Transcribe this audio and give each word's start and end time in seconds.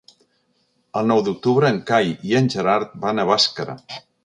El 1.01 1.09
nou 1.11 1.21
d'octubre 1.27 1.69
en 1.75 1.77
Cai 1.91 2.11
i 2.31 2.35
en 2.41 2.51
Gerard 2.55 2.99
van 3.07 3.21
a 3.21 3.29
Bàscara. 3.35 3.79